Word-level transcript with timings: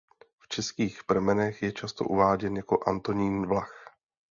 V 0.39 0.47
českých 0.47 1.03
pramenech 1.03 1.63
je 1.63 1.71
často 1.71 2.03
uváděn 2.05 2.57
jako 2.57 2.79
"Antonín 2.87 3.45
Vlach". 3.45 3.85